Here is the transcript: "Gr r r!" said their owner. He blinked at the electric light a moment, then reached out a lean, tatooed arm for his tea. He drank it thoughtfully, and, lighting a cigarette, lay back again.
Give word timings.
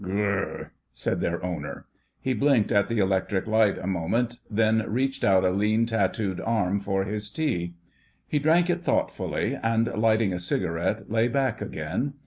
"Gr 0.03 0.19
r 0.23 0.45
r!" 0.57 0.73
said 0.91 1.21
their 1.21 1.45
owner. 1.45 1.85
He 2.19 2.33
blinked 2.33 2.71
at 2.71 2.87
the 2.87 2.97
electric 2.97 3.45
light 3.45 3.77
a 3.77 3.85
moment, 3.85 4.39
then 4.49 4.83
reached 4.91 5.23
out 5.23 5.45
a 5.45 5.51
lean, 5.51 5.85
tatooed 5.85 6.41
arm 6.43 6.79
for 6.79 7.03
his 7.03 7.29
tea. 7.29 7.75
He 8.27 8.39
drank 8.39 8.67
it 8.67 8.81
thoughtfully, 8.81 9.55
and, 9.61 9.95
lighting 9.95 10.33
a 10.33 10.39
cigarette, 10.39 11.11
lay 11.11 11.27
back 11.27 11.61
again. 11.61 12.15